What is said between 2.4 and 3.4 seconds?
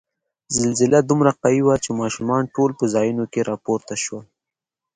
ټول په ځایونو